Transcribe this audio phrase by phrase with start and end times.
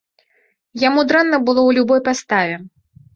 [0.83, 2.55] Яму дрэнна было ў любой паставе.